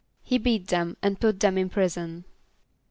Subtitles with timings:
[0.23, 2.25] =He beat them and put them in prison.